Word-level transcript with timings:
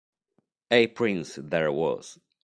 A 0.71 0.87
Prince 0.87 1.35
There 1.39 1.71
Was 1.71 2.17